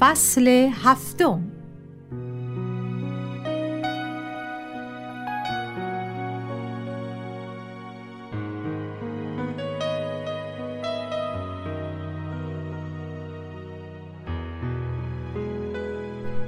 فصل 0.00 0.70
هفتم. 0.82 1.40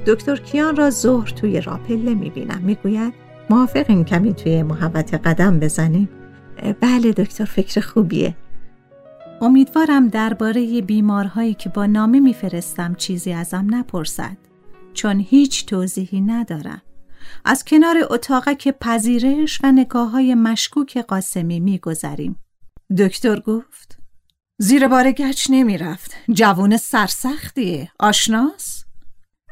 دکتر 0.06 0.36
کیان 0.36 0.76
را 0.76 0.90
ظهر 0.90 1.28
توی 1.28 1.60
راپله 1.60 2.14
می‌بینم 2.14 2.60
می‌گوید 2.62 3.14
موافقیم 3.50 4.04
کمی 4.04 4.34
توی 4.34 4.62
محبت 4.62 5.14
قدم 5.14 5.60
بزنیم. 5.60 6.08
بله 6.80 7.12
دکتر 7.12 7.44
فکر 7.44 7.80
خوبیه. 7.80 8.36
امیدوارم 9.40 10.08
درباره 10.08 10.82
بیمارهایی 10.82 11.54
که 11.54 11.68
با 11.68 11.86
نامه 11.86 12.20
میفرستم 12.20 12.94
چیزی 12.94 13.32
ازم 13.32 13.66
نپرسد 13.70 14.36
چون 14.94 15.20
هیچ 15.20 15.66
توضیحی 15.66 16.20
ندارم. 16.20 16.82
از 17.44 17.64
کنار 17.64 17.96
اتاقک 18.10 18.68
پذیرش 18.80 19.60
و 19.62 19.72
نگاه 19.72 20.10
های 20.10 20.34
مشکوک 20.34 20.98
قاسمی 20.98 21.60
میگذریم. 21.60 22.36
دکتر 22.98 23.40
گفت 23.40 23.98
زیر 24.58 24.88
بار 24.88 25.12
گچ 25.12 25.46
نمی‌رفت. 25.50 26.14
جوون 26.32 26.76
سرسختیه. 26.76 27.90
آشناس؟ 28.00 28.84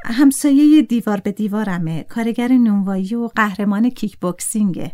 همسایه 0.04 0.82
دیوار 0.82 1.20
به 1.20 1.32
دیوارمه. 1.32 2.02
کارگر 2.02 2.48
نونوایی 2.48 3.14
و 3.14 3.28
قهرمان 3.28 3.90
کیک 3.90 4.18
بوکسینگه 4.18 4.92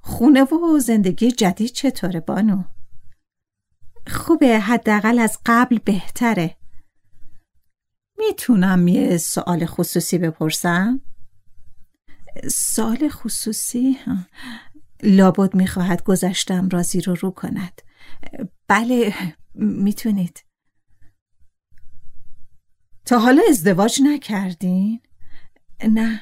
خونه 0.00 0.42
و 0.42 0.78
زندگی 0.78 1.30
جدید 1.30 1.70
چطوره 1.70 2.20
بانو؟ 2.20 2.62
خوبه 4.24 4.60
حداقل 4.60 5.18
از 5.18 5.38
قبل 5.46 5.78
بهتره 5.78 6.56
می‌تونم 8.18 8.88
یه 8.88 9.16
سوال 9.16 9.66
خصوصی 9.66 10.18
بپرسم؟ 10.18 11.00
سوال 12.50 13.08
خصوصی؟ 13.08 13.98
لابد 15.02 15.54
می‌خواهد 15.54 16.02
گذشتم 16.02 16.68
رازی 16.68 17.00
رو 17.00 17.14
رو 17.14 17.30
کند 17.30 17.82
بله 18.68 19.14
می‌تونید 19.54 20.44
تا 23.04 23.18
حالا 23.18 23.42
ازدواج 23.50 24.00
نکردین؟ 24.02 25.00
نه 25.88 26.20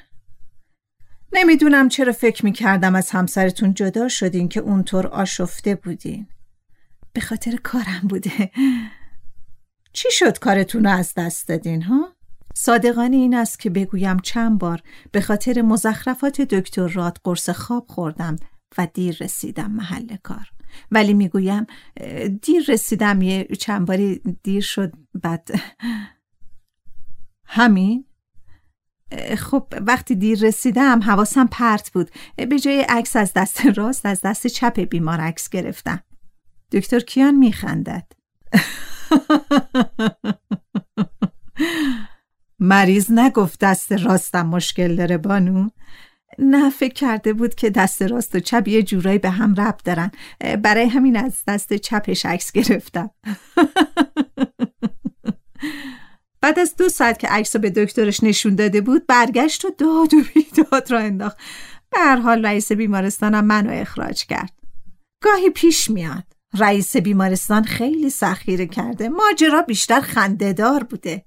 نمی‌دونم 1.32 1.88
چرا 1.88 2.12
فکر 2.12 2.44
می‌کردم 2.44 2.94
از 2.94 3.10
همسرتون 3.10 3.74
جدا 3.74 4.08
شدین 4.08 4.48
که 4.48 4.60
اونطور 4.60 5.06
آشفته 5.06 5.74
بودین 5.74 6.26
به 7.12 7.20
خاطر 7.20 7.56
کارم 7.56 8.00
بوده. 8.08 8.50
چی 9.92 10.08
شد 10.10 10.38
کارتون 10.38 10.84
رو 10.84 10.90
از 10.90 11.12
دست 11.16 11.48
دادین 11.48 11.82
ها؟ 11.82 12.16
صادقانه 12.54 13.16
این 13.16 13.34
است 13.34 13.58
که 13.58 13.70
بگویم 13.70 14.18
چند 14.18 14.58
بار 14.58 14.82
به 15.12 15.20
خاطر 15.20 15.62
مزخرفات 15.62 16.40
دکتر 16.40 16.86
راد 16.86 17.18
قرص 17.24 17.50
خواب 17.50 17.86
خوردم 17.88 18.36
و 18.78 18.88
دیر 18.94 19.16
رسیدم 19.20 19.70
محل 19.70 20.16
کار. 20.22 20.50
ولی 20.90 21.14
می‌گویم 21.14 21.66
دیر 22.42 22.64
رسیدم 22.68 23.22
یه 23.22 23.44
چند 23.44 23.86
باری 23.86 24.22
دیر 24.42 24.62
شد 24.62 24.92
بعد 25.22 25.48
همین. 27.46 28.04
خب 29.38 29.66
وقتی 29.80 30.14
دیر 30.14 30.38
رسیدم 30.40 31.02
حواسم 31.02 31.46
پرت 31.46 31.90
بود. 31.92 32.10
به 32.36 32.58
جای 32.58 32.80
عکس 32.80 33.16
از 33.16 33.32
دست 33.36 33.66
راست 33.66 34.06
از 34.06 34.20
دست 34.20 34.46
چپ 34.46 34.80
بیمار 34.80 35.20
عکس 35.20 35.48
گرفتم. 35.48 36.02
دکتر 36.72 37.00
کیان 37.00 37.34
میخندد. 37.34 38.12
مریض 42.58 43.10
نگفت 43.10 43.60
دست 43.60 43.92
راستم 43.92 44.46
مشکل 44.46 44.96
داره 44.96 45.18
بانو. 45.18 45.68
نه 46.38 46.70
فکر 46.70 46.92
کرده 46.92 47.32
بود 47.32 47.54
که 47.54 47.70
دست 47.70 48.02
راست 48.02 48.34
و 48.34 48.40
چپ 48.40 48.68
یه 48.68 48.82
جورایی 48.82 49.18
به 49.18 49.30
هم 49.30 49.54
ربط 49.54 49.84
دارن. 49.84 50.10
برای 50.62 50.88
همین 50.88 51.16
از 51.16 51.42
دست 51.46 51.72
چپش 51.72 52.26
عکس 52.26 52.52
گرفتم. 52.52 53.10
بعد 56.40 56.58
از 56.58 56.76
دو 56.76 56.88
ساعت 56.88 57.18
که 57.18 57.28
عکس 57.28 57.56
به 57.56 57.70
دکترش 57.70 58.22
نشون 58.22 58.54
داده 58.54 58.80
بود 58.80 59.06
برگشت 59.06 59.64
و 59.64 59.70
داد 59.70 60.14
و 60.14 60.22
بیداد 60.34 60.90
را 60.90 60.98
انداخت. 60.98 61.36
به 61.90 61.98
هر 61.98 62.16
حال 62.16 62.46
رئیس 62.46 62.72
بیمارستانم 62.72 63.44
منو 63.44 63.70
اخراج 63.72 64.26
کرد. 64.26 64.52
گاهی 65.22 65.50
پیش 65.50 65.90
میاد. 65.90 66.24
رئیس 66.58 66.96
بیمارستان 66.96 67.64
خیلی 67.64 68.10
سخیره 68.10 68.66
کرده. 68.66 69.08
ماجرا 69.08 69.62
بیشتر 69.62 70.00
خندهدار 70.00 70.84
بوده. 70.84 71.24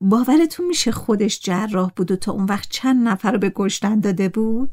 باورتون 0.00 0.66
میشه 0.66 0.92
خودش 0.92 1.40
جراح 1.40 1.90
بود 1.96 2.10
و 2.10 2.16
تا 2.16 2.32
اون 2.32 2.44
وقت 2.44 2.68
چند 2.70 3.08
نفر 3.08 3.32
رو 3.32 3.38
به 3.38 3.52
کشتن 3.54 4.00
داده 4.00 4.28
بود؟ 4.28 4.70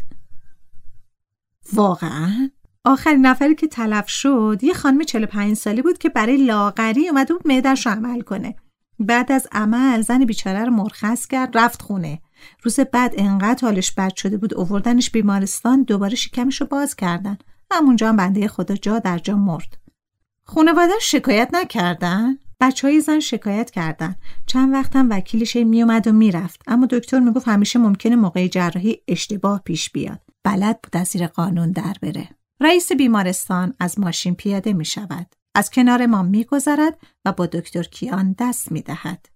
واقعا؟ 1.73 2.49
آخرین 2.85 3.25
نفری 3.25 3.55
که 3.55 3.67
تلف 3.67 4.09
شد 4.09 4.59
یه 4.61 4.73
خانم 4.73 5.03
45 5.03 5.57
سالی 5.57 5.81
بود 5.81 5.97
که 5.97 6.09
برای 6.09 6.37
لاغری 6.37 7.09
اومده 7.09 7.33
بود 7.33 7.47
معدش 7.47 7.87
عمل 7.87 8.21
کنه. 8.21 8.55
بعد 8.99 9.31
از 9.31 9.47
عمل 9.51 10.01
زن 10.01 10.25
بیچاره 10.25 10.65
رو 10.65 10.71
مرخص 10.71 11.27
کرد 11.27 11.57
رفت 11.57 11.81
خونه. 11.81 12.21
روز 12.63 12.79
بعد 12.79 13.13
انقدر 13.17 13.67
حالش 13.67 13.91
بد 13.91 14.15
شده 14.15 14.37
بود 14.37 14.53
اووردنش 14.53 15.11
بیمارستان 15.11 15.83
دوباره 15.83 16.15
شکمش 16.15 16.61
رو 16.61 16.67
باز 16.67 16.95
کردن. 16.95 17.37
همونجا 17.73 18.09
هم 18.09 18.15
بنده 18.15 18.47
خدا 18.47 18.75
جا 18.75 18.99
در 18.99 19.17
جا 19.17 19.35
مرد. 19.35 19.77
خانواده 20.43 20.93
شکایت 21.01 21.49
نکردن؟ 21.53 22.37
بچه 22.59 22.87
های 22.87 23.01
زن 23.01 23.19
شکایت 23.19 23.71
کردن. 23.71 24.15
چند 24.45 24.73
وقتم 24.73 25.09
وکیلش 25.09 25.55
میومد 25.55 26.07
و 26.07 26.11
می‌رفت. 26.11 26.61
اما 26.67 26.85
دکتر 26.85 27.19
می‌گفت 27.19 27.47
همیشه 27.47 27.79
ممکنه 27.79 28.15
موقع 28.15 28.47
جراحی 28.47 29.01
اشتباه 29.07 29.61
پیش 29.65 29.89
بیاد. 29.89 30.19
بلد 30.43 30.79
بود 30.81 30.97
از 30.97 31.07
زیر 31.07 31.27
قانون 31.27 31.71
در 31.71 31.95
بره. 32.01 32.29
رئیس 32.59 32.91
بیمارستان 32.91 33.73
از 33.79 33.99
ماشین 33.99 34.35
پیاده 34.35 34.73
می 34.73 34.85
شود 34.85 35.27
از 35.55 35.71
کنار 35.71 36.05
ما 36.05 36.23
میگذرد 36.23 36.97
و 37.25 37.31
با 37.31 37.45
دکتر 37.45 37.83
کیان 37.83 38.35
دست 38.39 38.71
می‌دهد. 38.71 39.29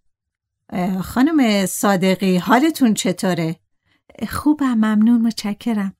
خانم 1.01 1.65
صادقی 1.65 2.37
حالتون 2.37 2.93
چطوره؟ 2.93 3.55
خوبم 4.29 4.73
ممنون 4.73 5.21
متشکرم. 5.21 5.93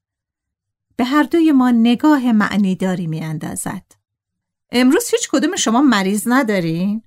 به 0.97 1.05
هر 1.05 1.23
دوی 1.23 1.51
ما 1.51 1.71
نگاه 1.71 2.31
معنیداری 2.31 3.07
می 3.07 3.21
اندازد. 3.21 3.83
امروز 4.71 5.09
هیچ 5.11 5.29
کدوم 5.31 5.55
شما 5.55 5.81
مریض 5.81 6.23
ندارین؟ 6.25 7.01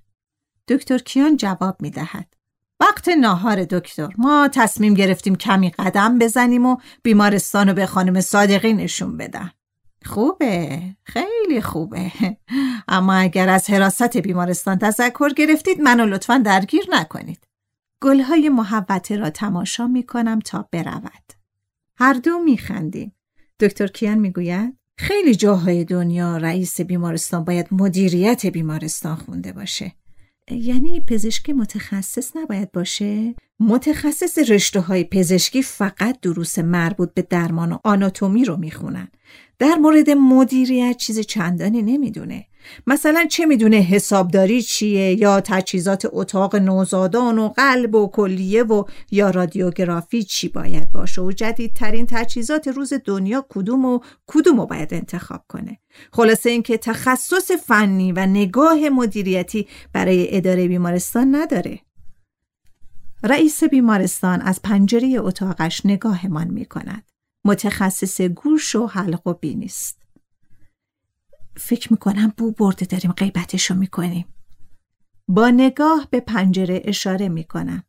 دکتر 0.67 0.97
کیان 0.97 1.37
جواب 1.37 1.81
می 1.81 1.89
دهد. 1.89 2.33
وقت 2.79 3.09
ناهار 3.09 3.63
دکتر 3.63 4.09
ما 4.17 4.49
تصمیم 4.53 4.93
گرفتیم 4.93 5.35
کمی 5.35 5.69
قدم 5.69 6.19
بزنیم 6.19 6.65
و 6.65 6.77
بیمارستان 7.03 7.67
رو 7.67 7.73
به 7.73 7.85
خانم 7.85 8.21
صادقی 8.21 8.73
نشون 8.73 9.17
بدم. 9.17 9.51
خوبه 10.05 10.81
خیلی 11.03 11.61
خوبه 11.61 12.11
اما 12.87 13.13
اگر 13.13 13.49
از 13.49 13.69
حراست 13.69 14.17
بیمارستان 14.17 14.77
تذکر 14.77 15.29
گرفتید 15.29 15.81
منو 15.81 16.05
لطفا 16.05 16.37
درگیر 16.37 16.85
نکنید 16.89 17.47
گلهای 18.01 18.49
محوته 18.49 19.17
را 19.17 19.29
تماشا 19.29 19.87
می 19.87 20.03
کنم 20.03 20.39
تا 20.39 20.69
برود 20.71 21.33
هر 21.95 22.13
دو 22.13 22.39
می 22.39 22.57
خندیم 22.57 23.15
دکتر 23.61 23.87
کیان 23.87 24.17
می 24.17 24.31
گوید 24.31 24.77
خیلی 24.97 25.35
جاهای 25.35 25.85
دنیا 25.85 26.37
رئیس 26.37 26.81
بیمارستان 26.81 27.43
باید 27.43 27.67
مدیریت 27.71 28.45
بیمارستان 28.45 29.15
خونده 29.15 29.51
باشه 29.53 29.91
یعنی 30.51 30.99
پزشکی 30.99 31.53
متخصص 31.53 32.35
نباید 32.35 32.71
باشه؟ 32.71 33.35
متخصص 33.59 34.37
رشته 34.37 34.79
های 34.79 35.03
پزشکی 35.03 35.63
فقط 35.63 36.19
دروس 36.21 36.59
مربوط 36.59 37.13
به 37.13 37.21
درمان 37.21 37.71
و 37.71 37.77
آناتومی 37.83 38.45
رو 38.45 38.57
می‌خونن. 38.57 39.07
در 39.61 39.75
مورد 39.75 40.09
مدیریت 40.09 40.97
چیز 40.97 41.19
چندانی 41.19 41.81
نمی‌دونه. 41.81 42.45
مثلا 42.87 43.25
چه 43.29 43.45
می‌دونه 43.45 43.75
حسابداری 43.75 44.61
چیه 44.61 45.21
یا 45.21 45.41
تجهیزات 45.41 46.07
اتاق 46.11 46.55
نوزادان 46.55 47.37
و 47.37 47.47
قلب 47.47 47.95
و 47.95 48.07
کلیه 48.07 48.63
و 48.63 48.83
یا 49.11 49.29
رادیوگرافی 49.29 50.23
چی 50.23 50.47
باید 50.49 50.91
باشه 50.91 51.21
و 51.21 51.31
جدیدترین 51.31 52.07
تجهیزات 52.09 52.67
روز 52.67 52.93
دنیا 53.05 53.45
کدوم 53.49 53.85
و 53.85 53.99
کدوم 54.27 54.59
رو 54.59 54.65
باید 54.65 54.93
انتخاب 54.93 55.45
کنه 55.47 55.77
خلاصه 56.13 56.49
اینکه 56.49 56.77
تخصص 56.77 57.51
فنی 57.51 58.11
و 58.11 58.25
نگاه 58.25 58.89
مدیریتی 58.89 59.67
برای 59.93 60.37
اداره 60.37 60.67
بیمارستان 60.67 61.35
نداره 61.35 61.79
رئیس 63.23 63.63
بیمارستان 63.63 64.41
از 64.41 64.61
پنجره 64.61 65.15
اتاقش 65.19 65.85
نگاهمان 65.85 66.47
می 66.47 66.65
کند. 66.65 67.10
متخصص 67.45 68.21
گوش 68.21 68.75
و 68.75 68.87
حلق 68.87 69.27
و 69.27 69.33
بینیست. 69.33 70.01
فکر 71.57 71.93
می‌کنم 71.93 72.33
بو 72.37 72.51
برده 72.51 72.85
داریم 72.85 73.11
غیبتشو 73.11 73.75
می‌کنیم. 73.75 74.25
با 75.27 75.49
نگاه 75.49 76.07
به 76.09 76.19
پنجره 76.19 76.81
اشاره 76.85 77.29
می‌کنم. 77.29 77.83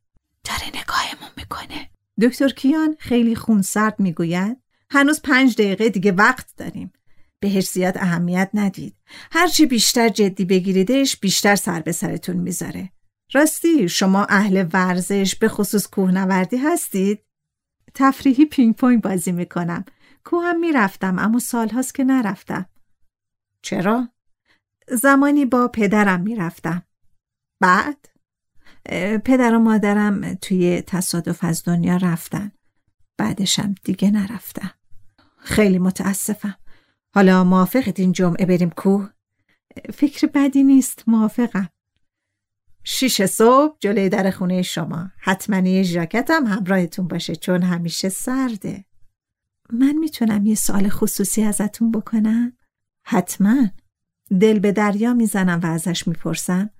داره 0.44 0.66
نگاهمون 0.68 1.30
می‌کنه. 1.36 1.90
دکتر 2.22 2.48
کیان 2.48 2.96
خیلی 2.98 3.34
خونسرد 3.34 4.00
می‌گوید 4.00 4.56
هنوز 4.90 5.20
پنج 5.22 5.54
دقیقه 5.54 5.88
دیگه 5.88 6.12
وقت 6.12 6.56
داریم. 6.56 6.92
بهش 7.40 7.68
زیاد 7.68 7.98
اهمیت 7.98 8.50
ندید. 8.54 8.96
هرچی 9.32 9.66
بیشتر 9.66 10.08
جدی 10.08 10.44
بگیریدش 10.44 11.16
بیشتر 11.16 11.56
سر 11.56 11.80
به 11.80 11.92
سرتون 11.92 12.36
می‌ذاره. 12.36 12.92
راستی 13.32 13.88
شما 13.88 14.24
اهل 14.24 14.68
ورزش 14.72 15.34
به 15.34 15.48
خصوص 15.48 15.86
کوهنوردی 15.86 16.56
هستید؟ 16.56 17.20
تفریحی 17.94 18.44
پینگ 18.44 18.74
پونگ 18.76 19.02
بازی 19.02 19.32
می‌کنم 19.32 19.84
کوه 20.24 20.44
هم 20.44 20.60
می‌رفتم 20.60 21.18
اما 21.18 21.38
سالهاست 21.38 21.94
که 21.94 22.04
نرفتم 22.04 22.66
چرا؟ 23.62 24.08
زمانی 24.88 25.44
با 25.44 25.68
پدرم 25.68 26.20
می‌رفتم. 26.20 26.82
بعد؟ 27.60 28.08
پدر 29.24 29.54
و 29.54 29.58
مادرم 29.58 30.34
توی 30.34 30.82
تصادف 30.86 31.44
از 31.44 31.64
دنیا 31.64 31.96
رفتن. 31.96 32.52
بعدشم 33.16 33.74
دیگه 33.84 34.10
نرفتم. 34.10 34.70
خیلی 35.38 35.78
متاسفم. 35.78 36.56
حالا 37.14 37.44
موافقت 37.44 38.00
این 38.00 38.12
جمعه 38.12 38.46
بریم 38.46 38.70
کوه؟ 38.70 39.10
فکر 39.94 40.26
بدی 40.26 40.62
نیست 40.62 41.04
موافقم. 41.06 41.68
شیش 42.84 43.22
صبح 43.22 43.76
جلوی 43.80 44.08
در 44.08 44.30
خونه 44.30 44.62
شما. 44.62 45.10
حتما 45.18 45.68
یه 45.68 45.82
ژاکتم 45.82 46.46
همراهتون 46.46 47.08
باشه 47.08 47.36
چون 47.36 47.62
همیشه 47.62 48.08
سرده. 48.08 48.84
من 49.72 49.92
می‌تونم 49.92 50.46
یه 50.46 50.54
سال 50.54 50.88
خصوصی 50.88 51.42
ازتون 51.42 51.90
بکنم؟ 51.92 52.52
حتما. 53.04 53.68
دل 54.40 54.58
به 54.58 54.72
دریا 54.72 55.14
می‌زنم 55.14 55.60
و 55.62 55.66
ازش 55.66 56.08
می‌پرسم. 56.08 56.70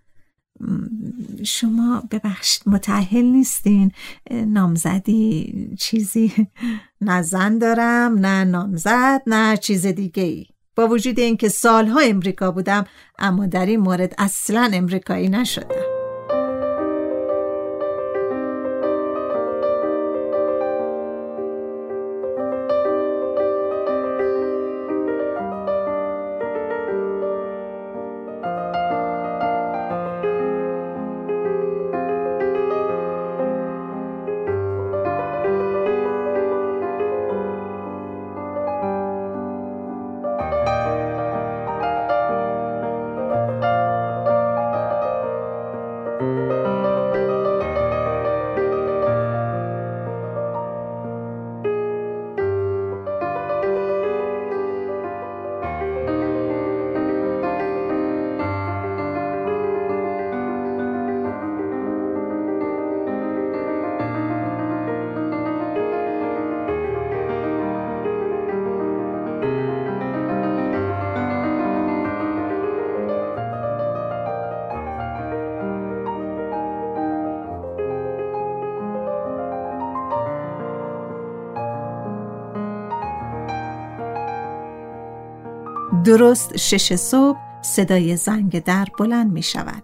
شما 1.45 2.03
ببخشید 2.11 2.63
متعهل 2.67 3.25
نیستین؟ 3.25 3.93
نامزدی 4.31 5.69
چیزی 5.79 6.49
نه 7.01 7.23
زن 7.23 7.59
دارم 7.59 8.19
نه 8.19 8.45
نامزد 8.45 9.23
نه 9.27 9.57
چیز 9.57 9.87
دیگه 9.87 10.23
ای 10.23 10.47
با 10.77 10.89
وجود 10.89 11.19
اینکه 11.21 11.49
سالها 11.49 12.01
امریکا 12.01 12.51
بودم 12.51 12.85
اما 13.19 13.47
در 13.47 13.67
این 13.67 13.81
مورد 13.81 14.15
اصلا 14.19 14.71
امریکایی 14.73 15.29
نشدم. 15.29 15.92
درست 86.05 86.57
شش 86.57 86.95
صبح 86.95 87.39
صدای 87.63 88.17
زنگ 88.17 88.65
در 88.65 88.89
بلند 88.99 89.33
می 89.33 89.43
شود. 89.43 89.83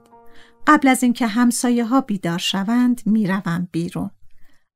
قبل 0.67 0.89
از 0.89 1.03
اینکه 1.03 1.27
همسایه 1.27 1.85
ها 1.85 2.01
بیدار 2.01 2.39
شوند 2.39 3.03
می 3.07 3.27
روم 3.27 3.69
بیرون. 3.73 4.11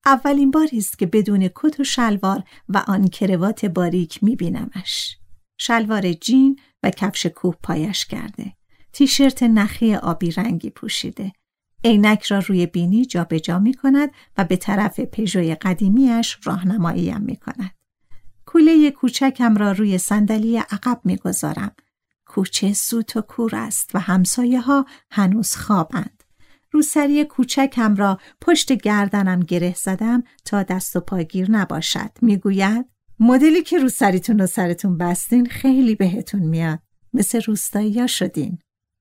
اولین 0.07 0.51
باری 0.51 0.79
است 0.79 0.99
که 0.99 1.07
بدون 1.07 1.49
کت 1.55 1.81
و 1.81 1.85
شلوار 1.85 2.43
و 2.69 2.85
آن 2.87 3.09
کروات 3.09 3.67
باریک 3.67 4.25
می 4.25 4.37
بینمش. 4.37 5.17
شلوار 5.59 6.13
جین 6.13 6.59
و 6.83 6.91
کفش 6.91 7.27
کوه 7.27 7.55
پایش 7.63 8.07
کرده. 8.07 8.53
تیشرت 8.93 9.43
نخی 9.43 9.95
آبی 9.95 10.31
رنگی 10.31 10.71
پوشیده. 10.71 11.33
عینک 11.85 12.23
را 12.23 12.39
روی 12.39 12.67
بینی 12.67 13.05
جابجا 13.05 13.39
جا 13.39 13.59
می 13.59 13.75
کند 13.75 14.11
و 14.39 14.45
به 14.45 14.57
طرف 14.57 15.01
پژوی 15.01 15.55
قدیمیش 15.55 16.39
راهنماییم 16.45 17.21
می 17.21 17.37
کند. 17.37 17.82
کوله 18.53 18.91
کوچکم 18.91 19.57
را 19.57 19.73
روی 19.73 19.99
صندلی 19.99 20.57
عقب 20.57 21.01
می‌گذارم. 21.05 21.73
کوچه 22.27 22.73
سوت 22.73 23.17
و 23.17 23.21
کور 23.21 23.57
است 23.57 23.91
و 23.95 23.99
همسایه 23.99 24.61
ها 24.61 24.87
هنوز 25.11 25.57
خوابند. 25.57 26.25
روسری 26.73 27.25
کوچکم 27.25 27.97
را 27.97 28.19
پشت 28.41 28.73
گردنم 28.73 29.41
گره 29.41 29.75
زدم 29.77 30.23
تا 30.45 30.63
دست 30.63 30.97
و 30.97 31.01
پاگیر 31.01 31.51
نباشد. 31.51 32.11
می‌گوید 32.23 32.87
مدلی 33.21 33.63
که 33.63 33.79
روسریتون 33.79 34.41
و 34.41 34.47
سرتون 34.47 34.99
بستین 34.99 35.47
خیلی 35.47 35.95
بهتون 35.95 36.43
میاد. 36.43 36.79
مثل 37.13 37.43
روستایی 37.43 38.09
شدین. 38.09 38.59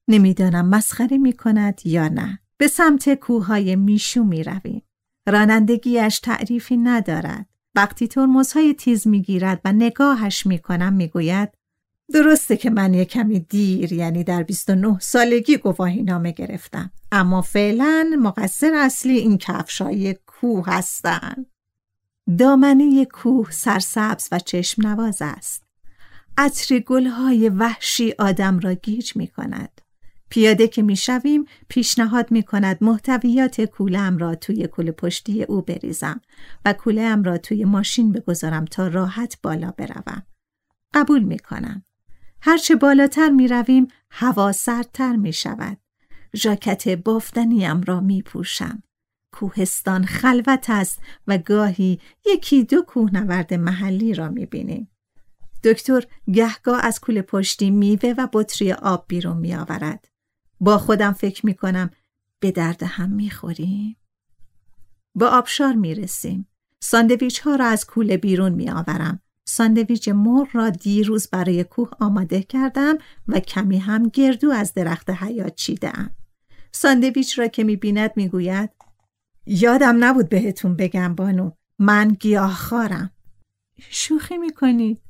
نمی‌دانم 0.08 0.70
مسخره 0.70 1.18
می 1.18 1.34
کند 1.34 1.82
یا 1.86 2.08
نه. 2.08 2.40
به 2.58 2.68
سمت 2.68 3.14
کوههای 3.14 3.76
میشو 3.76 4.24
می 4.24 4.44
رویم. 4.44 4.82
رانندگیش 5.28 6.20
تعریفی 6.20 6.78
ندارد. 6.78 7.51
وقتی 7.76 8.08
ترمزهای 8.08 8.74
تیز 8.74 9.08
می‌گیرد 9.08 9.62
و 9.66 9.72
نگاهش 9.72 10.46
می‌کنم 10.46 10.94
می‌گوید 10.94 11.50
درسته 12.14 12.58
که 12.58 12.70
من 12.70 12.94
یه 12.94 13.06
کمی 13.06 13.40
دیر 13.40 13.94
یعنی 13.94 14.24
در 14.24 14.44
29 14.44 15.00
سالگی 15.00 15.58
گواهی 15.58 16.04
نامه 16.04 16.32
گرفتم. 16.32 16.92
اما 17.12 17.42
فعلا 17.42 18.12
مقصر 18.20 18.72
اصلی 18.76 19.18
این 19.18 19.38
کفشای 19.38 20.16
کوه 20.28 20.66
هستن. 20.68 21.46
دامنه 22.38 23.06
کوه 23.06 23.52
سرسبز 23.52 24.28
و 24.32 24.40
چشم 24.40 24.88
نواز 24.88 25.18
است. 25.22 25.64
عطر 26.38 26.80
گلهای 26.80 27.50
وحشی 27.50 28.14
آدم 28.20 28.60
را 28.60 28.74
گیج 28.74 29.16
می 29.16 29.28
کند 29.28 29.82
پیاده 30.32 30.68
که 30.68 30.82
می 30.82 30.96
شویم 30.96 31.46
پیشنهاد 31.68 32.32
می 32.32 32.44
کند 32.44 32.78
محتویات 32.82 33.62
کولم 33.62 34.18
را 34.18 34.36
توی 34.36 34.68
کل 34.68 34.92
پشتی 34.92 35.44
او 35.44 35.62
بریزم 35.62 36.22
و 36.66 36.74
کولم 36.74 37.24
را 37.24 37.38
توی 37.38 37.66
ماشین 37.66 38.12
بگذارم 38.12 38.66
تا 38.66 38.88
راحت 38.88 39.38
بالا 39.44 39.72
بروم. 39.72 40.24
قبول 40.94 41.24
می 41.24 41.40
کنم. 41.40 41.84
هرچه 42.42 42.76
بالاتر 42.76 43.30
می 43.30 43.48
رویم 43.48 43.88
هوا 44.12 44.52
سردتر 44.52 45.16
می 45.16 45.34
شود. 45.34 45.78
ژاکت 46.36 46.90
بافتنیم 46.90 47.82
را 47.82 48.00
می 48.00 48.22
پوشم. 48.22 48.84
کوهستان 49.32 50.06
خلوت 50.06 50.70
است 50.70 51.00
و 51.28 51.38
گاهی 51.38 52.00
یکی 52.26 52.64
دو 52.64 52.82
کوهنورد 52.82 53.54
محلی 53.54 54.14
را 54.14 54.30
می 54.30 54.46
بینیم. 54.46 54.92
دکتر 55.64 56.04
گهگاه 56.34 56.86
از 56.86 57.00
کول 57.00 57.22
پشتی 57.22 57.72
میوه 57.72 58.14
و 58.18 58.28
بطری 58.34 58.74
آب 58.74 59.06
بیرون 59.08 59.38
می 59.38 59.56
آورد. 59.56 60.11
با 60.62 60.78
خودم 60.78 61.14
فکر 61.14 61.46
می 61.46 61.54
کنم 61.54 61.90
به 62.40 62.52
درد 62.52 62.84
هم 62.84 63.12
می 63.12 63.30
خوریم. 63.30 63.98
با 65.16 65.28
آبشار 65.28 65.74
می 65.74 65.96
رسیم. 65.96 66.48
ساندویچ 66.80 67.40
ها 67.40 67.56
را 67.56 67.66
از 67.66 67.86
کوله 67.86 68.18
بیرون 68.18 68.52
می 68.52 68.70
آورم. 68.70 69.20
ساندویچ 69.46 70.10
مر 70.10 70.48
را 70.54 70.70
دیروز 70.70 71.28
برای 71.28 71.64
کوه 71.64 71.90
آماده 72.00 72.44
کردم 72.44 72.98
و 73.28 73.40
کمی 73.40 73.78
هم 73.78 74.10
گردو 74.10 74.52
از 74.52 74.74
درخت 74.74 75.10
حیات 75.10 75.56
چیدم. 75.56 76.16
ساندویچ 76.72 77.40
را 77.40 77.48
که 77.48 77.64
می 77.64 77.76
بیند 77.76 78.12
می 78.16 78.28
گوید 78.28 78.70
یادم 79.46 80.04
نبود 80.04 80.30
بهتون 80.30 80.76
بگم 80.76 81.16
بانو 81.16 81.52
من 81.80 82.08
گیاه 82.08 82.54
خارم. 82.54 83.12
شوخی 83.90 84.38
می 84.38 84.54
کنید؟ 84.54 85.02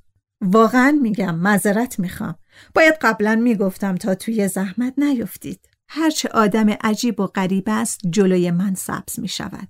واقعا 0.41 0.99
میگم 1.01 1.35
معذرت 1.35 1.99
می‌خوام. 1.99 2.35
باید 2.75 2.95
قبلا 3.01 3.35
می‌گفتم 3.35 3.95
تا 3.95 4.15
توی 4.15 4.47
زحمت 4.47 4.93
نیفتید. 4.97 5.69
هرچه 5.87 6.29
آدم 6.29 6.69
عجیب 6.69 7.19
و 7.19 7.27
غریب 7.27 7.63
است 7.67 7.99
جلوی 8.09 8.51
من 8.51 8.75
سبز 8.75 9.19
می 9.19 9.27
شود. 9.27 9.67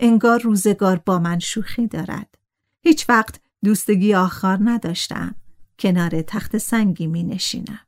انگار 0.00 0.40
روزگار 0.40 1.02
با 1.06 1.18
من 1.18 1.38
شوخی 1.38 1.86
دارد. 1.86 2.34
هیچ 2.82 3.08
وقت 3.08 3.40
دوستگی 3.64 4.14
آخر 4.14 4.58
نداشتم. 4.60 5.34
کنار 5.78 6.22
تخت 6.22 6.58
سنگی 6.58 7.06
می 7.06 7.22
نشینم. 7.22 7.80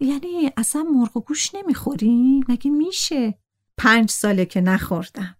یعنی 0.00 0.50
اصلا 0.56 0.82
مرغ 0.82 1.16
و 1.16 1.20
گوش 1.20 1.54
نمی‌خوری؟ 1.54 2.44
مگه 2.48 2.70
میشه؟ 2.70 3.34
پنج 3.76 4.10
ساله 4.10 4.46
که 4.46 4.60
نخوردم. 4.60 5.36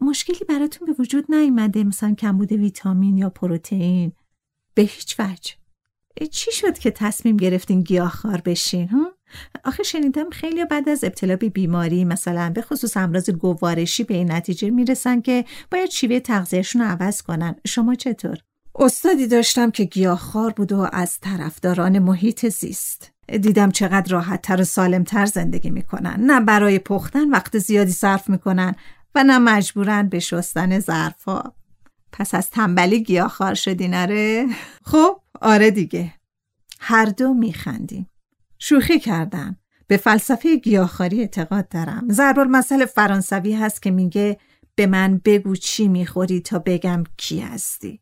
مشکلی 0.00 0.44
براتون 0.48 0.86
به 0.86 1.02
وجود 1.02 1.34
نیامده 1.34 1.84
مثلا 1.84 2.14
کمبود 2.14 2.52
ویتامین 2.52 3.18
یا 3.18 3.30
پروتئین 3.30 4.12
به 4.74 4.82
هیچ 4.82 5.20
وجه 5.20 5.54
چی 6.26 6.52
شد 6.52 6.78
که 6.78 6.90
تصمیم 6.90 7.36
گرفتین 7.36 7.82
گیاهخوار 7.82 8.40
بشین 8.44 8.88
ها؟ 8.88 9.12
آخه 9.64 9.82
شنیدم 9.82 10.30
خیلی 10.30 10.64
بعد 10.64 10.88
از 10.88 11.04
ابتلا 11.04 11.36
به 11.36 11.48
بیماری 11.48 12.04
مثلا 12.04 12.50
به 12.54 12.62
خصوص 12.62 12.96
امراض 12.96 13.30
گوارشی 13.30 14.04
به 14.04 14.14
این 14.14 14.32
نتیجه 14.32 14.70
می‌رسن 14.70 15.20
که 15.20 15.44
باید 15.70 15.90
شیوه 15.90 16.20
تغذیهشون 16.20 16.82
رو 16.82 16.88
عوض 16.88 17.22
کنن. 17.22 17.56
شما 17.66 17.94
چطور؟ 17.94 18.38
استادی 18.74 19.26
داشتم 19.26 19.70
که 19.70 19.84
گیاهخوار 19.84 20.50
بود 20.50 20.72
و 20.72 20.88
از 20.92 21.20
طرفداران 21.20 21.98
محیط 21.98 22.48
زیست. 22.48 23.12
دیدم 23.40 23.70
چقدر 23.70 24.12
راحت 24.12 24.42
تر 24.42 24.60
و 24.60 24.64
سالم 24.64 25.04
تر 25.04 25.26
زندگی 25.26 25.70
می‌کنن. 25.70 26.16
نه 26.20 26.40
برای 26.40 26.78
پختن 26.78 27.30
وقت 27.30 27.58
زیادی 27.58 27.92
صرف 27.92 28.28
می‌کنن 28.30 28.74
و 29.14 29.24
نه 29.24 29.38
مجبورن 29.38 30.08
به 30.08 30.18
شستن 30.18 30.78
ظرفها. 30.78 31.54
پس 32.12 32.34
از 32.34 32.50
تنبلی 32.50 33.02
گیاهخوار 33.02 33.54
شدی 33.54 33.88
نره؟ 33.88 34.46
خب 34.84 35.20
آره 35.40 35.70
دیگه. 35.70 36.14
هر 36.80 37.04
دو 37.04 37.34
میخندیم. 37.34 38.10
شوخی 38.58 38.98
کردم. 38.98 39.56
به 39.86 39.96
فلسفه 39.96 40.56
گیاهخواری 40.56 41.20
اعتقاد 41.20 41.68
دارم. 41.68 42.06
ضرب 42.10 42.38
مسئله 42.38 42.86
فرانسوی 42.86 43.52
هست 43.52 43.82
که 43.82 43.90
میگه 43.90 44.38
به 44.74 44.86
من 44.86 45.20
بگو 45.24 45.56
چی 45.56 45.88
می‌خوری 45.88 46.40
تا 46.40 46.62
بگم 46.66 47.04
کی 47.16 47.40
هستی. 47.40 48.00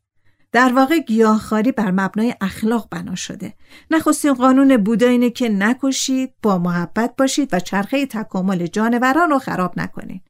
در 0.51 0.73
واقع 0.73 0.99
گیاهخواری 0.99 1.71
بر 1.71 1.91
مبنای 1.91 2.35
اخلاق 2.41 2.87
بنا 2.91 3.15
شده. 3.15 3.53
نخستین 3.91 4.33
قانون 4.33 4.77
بودا 4.77 5.07
اینه 5.07 5.29
که 5.29 5.49
نکشید 5.49 6.33
با 6.43 6.57
محبت 6.57 7.15
باشید 7.17 7.49
و 7.53 7.59
چرخه 7.59 8.05
تکامل 8.05 8.67
جانوران 8.67 9.29
رو 9.29 9.39
خراب 9.39 9.73
نکنید. 9.79 10.21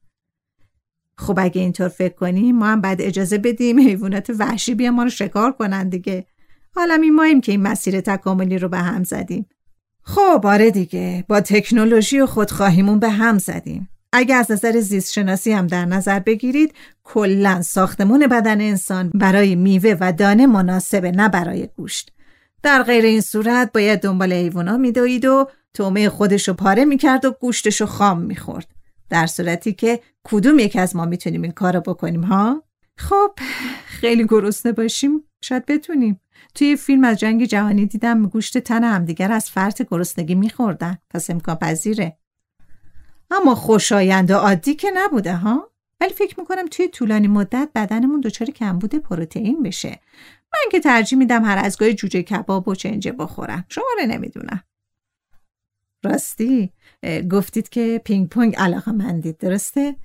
خب 1.17 1.39
اگه 1.39 1.61
اینطور 1.61 1.87
فکر 1.87 2.15
کنیم 2.15 2.55
ما 2.55 2.65
هم 2.65 2.81
بعد 2.81 3.01
اجازه 3.01 3.37
بدیم 3.37 3.79
حیوانات 3.79 4.29
وحشی 4.29 4.75
بیا 4.75 4.91
ما 4.91 5.03
رو 5.03 5.09
شکار 5.09 5.51
کنن 5.51 5.89
دیگه. 5.89 6.27
حالا 6.77 6.98
می 6.98 7.10
ماییم 7.10 7.41
که 7.41 7.51
این 7.51 7.62
مسیر 7.62 8.01
تکاملی 8.01 8.57
رو 8.57 8.69
به 8.69 8.77
هم 8.77 9.03
زدیم. 9.03 9.46
خب 10.03 10.41
آره 10.43 10.72
دیگه. 10.72 11.25
با 11.27 11.41
تکنولوژی 11.41 12.19
و 12.19 12.25
خودخواهیمون 12.25 13.00
به 13.00 13.10
هم 13.10 13.38
زدیم. 13.38 13.89
اگه 14.13 14.36
از 14.36 14.51
نظر 14.51 14.79
زیست 14.79 15.13
شناسی 15.13 15.51
هم 15.51 15.67
در 15.67 15.86
نظر 15.86 16.19
بگیرید 16.19 16.74
کلا 17.03 17.62
ساختمون 17.62 18.27
بدن 18.27 18.62
انسان 18.62 19.12
برای 19.13 19.55
میوه 19.55 19.98
و 20.00 20.13
دانه 20.13 20.48
مناسبه 20.48 21.12
نه 21.12 21.29
برای 21.29 21.69
گوشت. 21.77 22.12
در 22.63 22.84
غیر 22.84 23.05
این 23.05 23.22
صورت 23.22 23.72
باید 23.74 24.00
دنبال 24.00 24.34
حیوانا 24.34 24.77
میدوید 24.77 25.25
و 25.25 25.48
تومه 25.74 26.10
خودشو 26.10 26.53
پاره 26.53 26.86
می‌کرد 26.86 27.25
و 27.25 27.31
گوشتشو 27.31 27.86
خام 27.86 28.22
می‌خورد. 28.22 28.67
در 29.10 29.27
صورتی 29.27 29.74
که 29.74 30.00
کدوم 30.24 30.60
یکی 30.60 30.79
از 30.79 30.96
ما 30.96 31.05
می‌تونیم 31.05 31.41
این 31.41 31.51
کارو 31.51 31.81
بکنیم 31.81 32.24
ها؟ 32.24 32.63
خب 32.98 33.31
خیلی 33.86 34.25
گرسنه 34.25 34.72
باشیم. 34.72 35.24
شاید 35.41 35.65
بتونیم. 35.65 36.19
توی 36.57 36.75
فیلم 36.75 37.03
از 37.03 37.19
جنگ 37.19 37.45
جهانی 37.45 37.85
دیدم 37.85 38.27
گوشت 38.27 38.57
تن 38.57 38.83
همدیگر 38.83 39.31
از 39.31 39.49
فرط 39.49 39.81
گرسنگی 39.91 40.35
میخوردن. 40.35 40.97
پس 41.09 41.29
امکان 41.29 41.55
پذیره. 41.55 42.17
اما 43.31 43.55
خوشایند 43.55 44.31
و 44.31 44.33
عادی 44.33 44.75
که 44.75 44.91
نبوده 44.95 45.35
ها؟ 45.35 45.71
ولی 46.01 46.13
فکر 46.13 46.39
می‌کنم 46.39 46.67
توی 46.71 46.87
طولانی 46.87 47.27
مدت 47.27 47.69
بدنمون 47.75 48.21
دچار 48.21 48.49
کمبود 48.49 48.95
پروتئین 48.95 49.63
بشه. 49.63 49.99
من 50.53 50.71
که 50.71 50.79
ترجیح 50.79 51.19
میدم 51.19 51.45
هر 51.45 51.61
از 51.63 51.77
گاهی 51.77 51.93
جوجه 51.93 52.23
کباب 52.23 52.67
و 52.67 52.75
چنجه 52.75 53.11
بخورم. 53.11 53.65
شما 53.69 53.85
رو 54.01 54.07
نمی‌دونم. 54.07 54.63
راستی 56.03 56.73
گفتید 57.31 57.69
که 57.69 58.01
پینگ 58.05 58.29
پونگ 58.29 58.55
علاقه 58.55 58.91
مندید 58.91 59.37
درسته؟ 59.37 59.95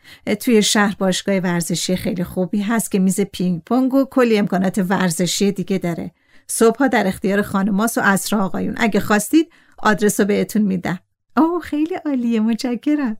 توی 0.41 0.63
شهر 0.63 0.97
باشگاه 0.99 1.37
ورزشی 1.37 1.97
خیلی 1.97 2.25
خوبی 2.25 2.63
هست 2.63 2.91
که 2.91 2.99
میز 2.99 3.21
پینگ 3.21 3.63
پونگ 3.65 3.95
و 3.95 4.05
کلی 4.05 4.39
امکانات 4.39 4.79
ورزشی 4.89 5.53
دیگه 5.53 5.79
داره. 5.79 6.13
صبحها 6.47 6.89
در 6.89 7.07
اختیار 7.07 7.43
خانماس 7.43 7.99
و 7.99 8.01
عصرا 8.05 8.45
آقایون. 8.45 8.75
اگه 8.77 9.01
خواستید 9.01 9.53
آدرس 9.79 10.21
رو 10.21 10.27
بهتون 10.27 10.63
میدم. 10.63 10.99
اوه 11.37 11.63
خیلی 11.63 11.95
عالیه 11.95 12.41
متشکرم. 12.41 13.17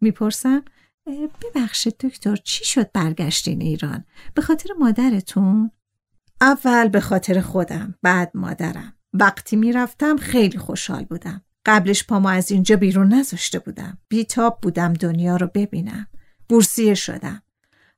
می‌پرسم 0.00 0.64
ببخشید 1.42 1.96
دکتر 2.00 2.36
چی 2.36 2.64
شد 2.64 2.92
برگشتین 2.92 3.62
ایران؟ 3.62 4.04
به 4.34 4.42
خاطر 4.42 4.68
مادرتون؟ 4.78 5.70
اول 6.40 6.88
به 6.88 7.00
خاطر 7.00 7.40
خودم 7.40 7.94
بعد 8.02 8.30
مادرم. 8.34 8.94
وقتی 9.12 9.56
می‌رفتم 9.56 10.16
خیلی 10.16 10.58
خوشحال 10.58 11.04
بودم. 11.04 11.42
قبلش 11.66 12.04
پامو 12.04 12.28
از 12.28 12.50
اینجا 12.50 12.76
بیرون 12.76 13.14
نذاشته 13.14 13.58
بودم. 13.58 13.98
بیتاب 14.08 14.58
بودم 14.62 14.92
دنیا 14.92 15.36
رو 15.36 15.50
ببینم. 15.54 16.06
بورسیه 16.48 16.94
شدم. 16.94 17.42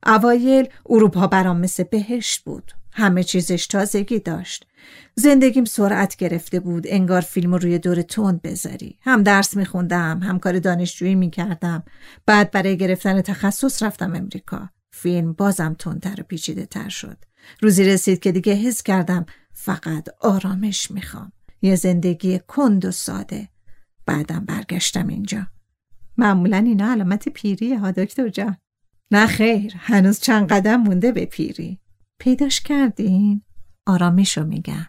اوایل 0.05 0.67
اروپا 0.89 1.27
برام 1.27 1.59
مثل 1.59 1.83
بهشت 1.83 2.43
بود. 2.43 2.71
همه 2.91 3.23
چیزش 3.23 3.67
تازگی 3.67 4.19
داشت. 4.19 4.67
زندگیم 5.15 5.65
سرعت 5.65 6.15
گرفته 6.15 6.59
بود. 6.59 6.85
انگار 6.89 7.21
فیلم 7.21 7.55
روی 7.55 7.79
دور 7.79 8.01
تند 8.01 8.41
بذاری. 8.41 8.97
هم 9.01 9.23
درس 9.23 9.57
میخوندم 9.57 10.19
هم 10.23 10.39
کار 10.39 10.59
دانشجویی 10.59 11.15
می‌کردم. 11.15 11.83
بعد 12.25 12.51
برای 12.51 12.77
گرفتن 12.77 13.21
تخصص 13.21 13.83
رفتم 13.83 14.15
امریکا. 14.15 14.69
فیلم 14.91 15.33
بازم 15.33 15.75
تندتر 15.79 16.15
و 16.21 16.23
پیچیده 16.23 16.65
تر 16.65 16.89
شد. 16.89 17.17
روزی 17.61 17.83
رسید 17.83 18.19
که 18.19 18.31
دیگه 18.31 18.53
حس 18.53 18.83
کردم 18.83 19.25
فقط 19.53 20.09
آرامش 20.21 20.91
می‌خوام. 20.91 21.31
یه 21.61 21.75
زندگی 21.75 22.39
کند 22.47 22.85
و 22.85 22.91
ساده. 22.91 23.49
بعدم 24.05 24.45
برگشتم 24.45 25.07
اینجا. 25.07 25.47
معمولا 26.17 26.57
اینا 26.57 26.91
علامت 26.91 27.29
پیریه 27.29 27.79
ها 27.79 27.91
دکتر 27.91 28.29
جان. 28.29 28.57
نه 29.13 29.27
خیر 29.27 29.73
هنوز 29.77 30.19
چند 30.19 30.47
قدم 30.47 30.75
مونده 30.75 31.11
به 31.11 31.25
پیری. 31.25 31.79
پیداش 32.19 32.61
کردین؟ 32.61 33.41
آرامشو 33.85 34.45
میگم. 34.45 34.87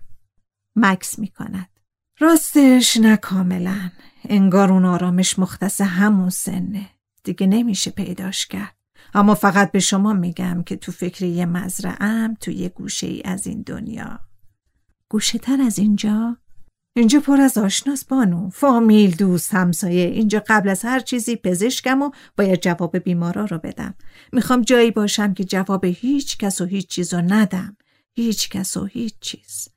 مکس 0.77 1.19
می‌کند. 1.19 1.69
راستش 2.19 2.97
نه 2.97 3.17
کاملا. 3.17 3.91
انگار 4.25 4.73
اون 4.73 4.85
آرامش 4.85 5.39
مختص 5.39 5.81
همون 5.81 6.31
سنه. 6.31 6.91
دیگه 7.25 7.47
نمیشه 7.47 7.91
پیداش 7.91 8.47
کرد. 8.47 8.77
اما 9.15 9.35
فقط 9.35 9.73
به 9.73 9.81
شما 9.81 10.13
میگم 10.13 10.63
که 10.63 10.77
تو 10.77 10.93
فکر 10.93 11.25
یه 11.25 11.47
مزرعم 11.47 12.35
تو 12.35 12.51
یه 12.51 12.69
گوشه 12.69 13.07
ای 13.07 13.23
از 13.25 13.47
این 13.47 13.63
دنیا. 13.63 14.21
گوشه 15.09 15.39
تر 15.39 15.61
از 15.61 15.79
اینجا؟ 15.79 16.37
اینجا 16.97 17.21
پر 17.21 17.41
از 17.41 17.59
آشناس 17.59 18.05
بانو. 18.05 18.51
فامیل 18.51 19.17
دوست 19.17 19.55
همسایه. 19.55 20.07
اینجا 20.07 20.43
قبل 20.49 20.69
از 20.69 20.85
هر 20.85 21.01
چیزی 21.01 21.37
پزشکم 21.37 22.03
و 22.03 22.11
باید 22.37 22.61
جواب 22.61 22.99
بیمارا 22.99 23.45
رو 23.45 23.59
بدم. 23.59 23.95
می‌خوام 24.33 24.63
جایی 24.63 24.91
باشم 24.91 25.35
که 25.35 25.45
جواب 25.45 25.85
هیچ 25.85 26.39
کس 26.39 26.61
و 26.61 26.65
هیچ 26.65 26.87
چیز 26.89 27.15
رو 27.15 27.21
ندم. 27.21 27.77
هیچ 28.17 28.49
کس 28.49 28.77
و 28.77 28.85
هیچ 28.85 29.15
چیز. 29.21 29.69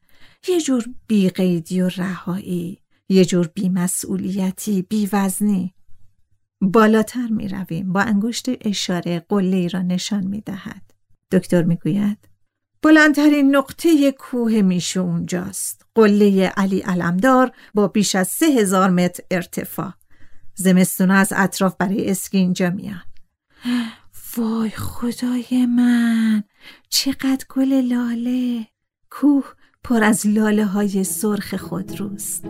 یه 0.48 0.62
جور 0.62 0.86
بیقیدی 1.08 1.82
و 1.82 1.90
رهایی. 1.90 2.82
یه 3.10 3.26
جور 3.26 3.48
بیمسئولیتی 3.48 4.82
بیوزنی. 4.82 5.74
بالاتر 6.62 7.28
می 7.28 7.48
رویم 7.48 7.94
با 7.94 8.02
انگشت 8.02 8.46
اشاره 8.62 9.26
قله 9.30 9.68
را 9.68 9.82
نشان 9.82 10.28
می 10.28 10.42
دهد. 10.42 10.92
دکتر 11.32 11.64
می 11.64 11.76
گوید 11.76 12.18
بلندترین 12.82 13.56
نقطه 13.56 14.12
کوه 14.12 14.62
میشه 14.62 15.00
اونجاست. 15.00 15.86
قله 15.98 16.54
علی 16.58 16.80
علمدار 16.80 17.51
با 17.74 17.88
بیش 17.88 18.16
از 18.16 18.27
سه 18.27 18.46
هزار 18.46 18.89
متر 18.89 19.24
ارتفاع. 19.32 19.94
زمستون 20.56 21.12
از 21.12 21.34
اطراف 21.36 21.75
برای 21.80 22.12
اسکی 22.12 22.38
اینجا 22.38 22.70
میان. 22.70 23.01
وای 24.38 24.70
خدای 24.70 25.66
من 25.66 26.44
چقدر 26.89 27.46
گل 27.50 27.74
لاله 27.74 28.68
کوه 29.10 29.46
پر 29.84 30.04
از 30.04 30.27
لاله 30.27 30.66
های 30.66 31.04
سرخ 31.04 31.56
خود 31.56 32.00
روست. 32.00 32.46